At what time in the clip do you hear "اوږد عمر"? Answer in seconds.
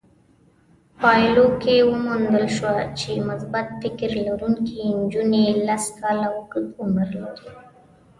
6.35-7.09